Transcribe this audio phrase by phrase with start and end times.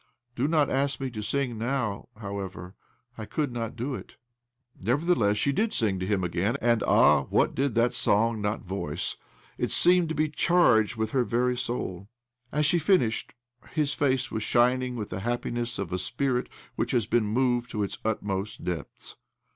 [0.35, 2.73] Do not ask me to sing now, howievei'—
[3.19, 4.15] I could not do it."
[4.81, 7.25] Nevertheless she did sing to him again; and, ah!
[7.25, 9.15] what did that song not voice?
[9.59, 12.09] It see^ieid to be charged with her very soul.
[12.51, 13.35] As she finished,
[13.73, 17.25] his face was shining with І7б OBLOMOV the happiness of a spirit which has been
[17.27, 19.17] moved to its utmost depths.